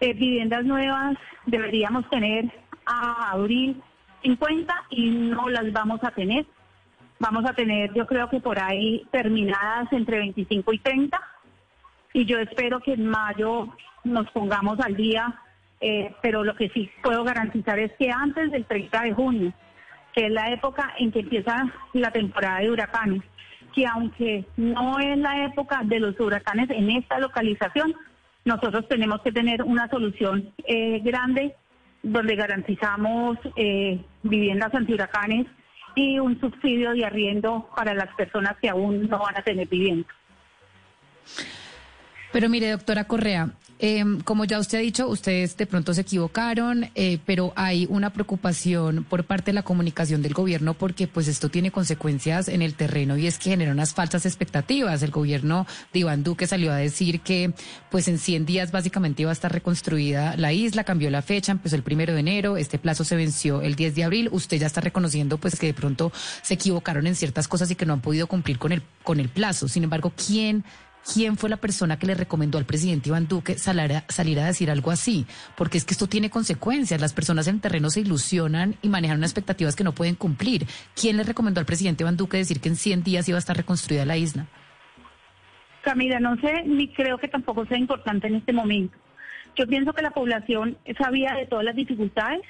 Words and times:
Eh, 0.00 0.12
viviendas 0.12 0.64
nuevas 0.64 1.16
deberíamos 1.46 2.08
tener 2.10 2.44
a 2.84 3.32
abril 3.32 3.82
50 4.22 4.74
y 4.90 5.10
no 5.10 5.48
las 5.48 5.72
vamos 5.72 6.02
a 6.02 6.10
tener. 6.10 6.46
Vamos 7.18 7.44
a 7.46 7.54
tener, 7.54 7.94
yo 7.94 8.06
creo 8.06 8.28
que 8.28 8.40
por 8.40 8.58
ahí 8.58 9.06
terminadas 9.10 9.90
entre 9.92 10.18
25 10.18 10.72
y 10.72 10.78
30. 10.80 11.20
Y 12.12 12.24
yo 12.26 12.38
espero 12.38 12.80
que 12.80 12.92
en 12.92 13.06
mayo 13.06 13.68
nos 14.04 14.30
pongamos 14.30 14.78
al 14.80 14.96
día 14.96 15.42
eh, 15.80 16.14
pero 16.22 16.42
lo 16.42 16.56
que 16.56 16.70
sí 16.70 16.90
puedo 17.02 17.24
garantizar 17.24 17.78
es 17.78 17.92
que 17.98 18.10
antes 18.10 18.50
del 18.50 18.64
30 18.64 19.02
de 19.02 19.12
junio, 19.12 19.52
que 20.14 20.26
es 20.26 20.32
la 20.32 20.50
época 20.50 20.94
en 20.98 21.12
que 21.12 21.20
empieza 21.20 21.70
la 21.92 22.10
temporada 22.10 22.60
de 22.60 22.70
huracanes, 22.70 23.22
que 23.74 23.86
aunque 23.86 24.46
no 24.56 24.98
es 24.98 25.18
la 25.18 25.44
época 25.44 25.82
de 25.84 26.00
los 26.00 26.18
huracanes 26.18 26.70
en 26.70 26.90
esta 26.90 27.18
localización, 27.18 27.94
nosotros 28.46 28.88
tenemos 28.88 29.20
que 29.22 29.32
tener 29.32 29.62
una 29.62 29.90
solución 29.90 30.54
eh, 30.66 31.00
grande 31.00 31.54
donde 32.02 32.36
garantizamos 32.36 33.36
eh, 33.56 34.00
viviendas 34.22 34.72
antihuracanes 34.72 35.46
y 35.96 36.20
un 36.20 36.38
subsidio 36.40 36.92
de 36.92 37.04
arriendo 37.04 37.68
para 37.76 37.92
las 37.92 38.14
personas 38.14 38.56
que 38.62 38.68
aún 38.68 39.08
no 39.08 39.18
van 39.18 39.36
a 39.36 39.42
tener 39.42 39.66
vivienda. 39.66 40.08
Pero 42.32 42.48
mire, 42.48 42.70
doctora 42.70 43.04
Correa, 43.04 43.50
eh, 43.78 44.04
como 44.24 44.44
ya 44.46 44.58
usted 44.58 44.78
ha 44.78 44.80
dicho, 44.80 45.06
ustedes 45.06 45.56
de 45.56 45.66
pronto 45.66 45.92
se 45.92 46.00
equivocaron, 46.00 46.90
eh, 46.94 47.18
pero 47.26 47.52
hay 47.56 47.86
una 47.90 48.10
preocupación 48.10 49.04
por 49.04 49.24
parte 49.24 49.50
de 49.50 49.54
la 49.54 49.62
comunicación 49.62 50.22
del 50.22 50.32
gobierno 50.32 50.72
porque 50.74 51.06
pues 51.06 51.28
esto 51.28 51.50
tiene 51.50 51.70
consecuencias 51.70 52.48
en 52.48 52.62
el 52.62 52.74
terreno 52.74 53.18
y 53.18 53.26
es 53.26 53.38
que 53.38 53.50
genera 53.50 53.72
unas 53.72 53.92
falsas 53.92 54.24
expectativas. 54.24 55.02
El 55.02 55.10
gobierno 55.10 55.66
de 55.92 56.00
Iván 56.00 56.22
Duque 56.22 56.46
salió 56.46 56.72
a 56.72 56.76
decir 56.76 57.20
que 57.20 57.52
pues 57.90 58.08
en 58.08 58.18
100 58.18 58.46
días 58.46 58.72
básicamente 58.72 59.22
iba 59.22 59.30
a 59.30 59.34
estar 59.34 59.52
reconstruida 59.52 60.36
la 60.36 60.54
isla, 60.54 60.84
cambió 60.84 61.10
la 61.10 61.20
fecha, 61.20 61.52
empezó 61.52 61.76
el 61.76 61.82
primero 61.82 62.14
de 62.14 62.20
enero, 62.20 62.56
este 62.56 62.78
plazo 62.78 63.04
se 63.04 63.16
venció 63.16 63.60
el 63.60 63.74
10 63.74 63.94
de 63.94 64.04
abril. 64.04 64.28
Usted 64.32 64.58
ya 64.58 64.68
está 64.68 64.80
reconociendo 64.80 65.36
pues 65.36 65.58
que 65.58 65.66
de 65.66 65.74
pronto 65.74 66.12
se 66.42 66.54
equivocaron 66.54 67.06
en 67.06 67.14
ciertas 67.14 67.46
cosas 67.46 67.70
y 67.70 67.74
que 67.74 67.84
no 67.84 67.92
han 67.92 68.00
podido 68.00 68.26
cumplir 68.26 68.58
con 68.58 68.72
el, 68.72 68.82
con 69.02 69.20
el 69.20 69.28
plazo. 69.28 69.68
Sin 69.68 69.84
embargo, 69.84 70.12
¿quién 70.16 70.64
quién 71.12 71.36
fue 71.36 71.48
la 71.48 71.56
persona 71.56 71.98
que 71.98 72.06
le 72.06 72.14
recomendó 72.14 72.58
al 72.58 72.64
presidente 72.64 73.08
Iván 73.08 73.28
Duque 73.28 73.58
salir 73.58 74.40
a, 74.40 74.46
decir 74.46 74.70
algo 74.70 74.90
así, 74.90 75.26
porque 75.56 75.78
es 75.78 75.84
que 75.84 75.94
esto 75.94 76.08
tiene 76.08 76.30
consecuencias. 76.30 77.00
Las 77.00 77.12
personas 77.12 77.46
en 77.48 77.60
terreno 77.60 77.90
se 77.90 78.00
ilusionan 78.00 78.74
y 78.82 78.88
manejan 78.88 79.18
unas 79.18 79.30
expectativas 79.30 79.76
que 79.76 79.84
no 79.84 79.92
pueden 79.92 80.16
cumplir. 80.16 80.66
¿Quién 81.00 81.16
le 81.16 81.22
recomendó 81.22 81.60
al 81.60 81.66
presidente 81.66 82.02
Iván 82.02 82.16
Duque 82.16 82.38
decir 82.38 82.60
que 82.60 82.68
en 82.68 82.76
100 82.76 83.04
días 83.04 83.28
iba 83.28 83.36
a 83.36 83.38
estar 83.38 83.56
reconstruida 83.56 84.04
la 84.04 84.16
isla? 84.16 84.46
Camila, 85.82 86.18
no 86.18 86.36
sé, 86.40 86.64
ni 86.64 86.88
creo 86.88 87.18
que 87.18 87.28
tampoco 87.28 87.64
sea 87.66 87.78
importante 87.78 88.26
en 88.26 88.36
este 88.36 88.52
momento. 88.52 88.96
Yo 89.54 89.66
pienso 89.66 89.92
que 89.92 90.02
la 90.02 90.10
población 90.10 90.76
sabía 90.98 91.34
de 91.34 91.46
todas 91.46 91.64
las 91.64 91.76
dificultades 91.76 92.42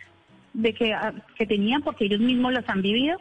de 0.54 0.72
que, 0.72 0.96
que 1.36 1.46
tenían, 1.46 1.82
porque 1.82 2.06
ellos 2.06 2.20
mismos 2.20 2.52
las 2.52 2.68
han 2.68 2.80
vivido 2.80 3.18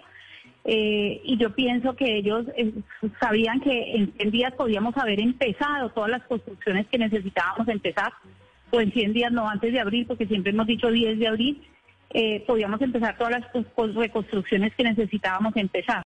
eh, 0.67 1.21
y 1.23 1.37
yo 1.37 1.51
pienso 1.53 1.95
que 1.95 2.17
ellos 2.17 2.45
eh, 2.57 2.73
sabían 3.19 3.61
que 3.61 3.95
en 3.95 4.11
100 4.17 4.31
días 4.31 4.53
podíamos 4.53 4.97
haber 4.97 5.19
empezado 5.19 5.89
todas 5.89 6.09
las 6.09 6.23
construcciones 6.23 6.87
que 6.87 6.97
necesitábamos 6.97 7.67
empezar, 7.67 8.11
o 8.71 8.81
en 8.81 8.91
100 8.91 9.13
días 9.13 9.31
no 9.31 9.47
antes 9.47 9.71
de 9.71 9.79
abril, 9.79 10.07
porque 10.07 10.25
siempre 10.25 10.51
hemos 10.51 10.65
dicho 10.65 10.89
10 10.89 11.19
de 11.19 11.27
abril, 11.27 11.61
eh, 12.09 12.43
podíamos 12.47 12.81
empezar 12.81 13.15
todas 13.15 13.33
las 13.33 13.95
reconstrucciones 13.95 14.73
que 14.73 14.83
necesitábamos 14.83 15.55
empezar. 15.55 16.03